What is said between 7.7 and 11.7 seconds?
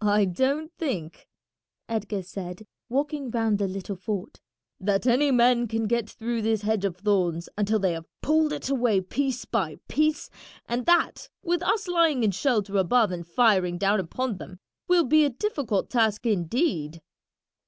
they have pulled it away piece by piece, and that, with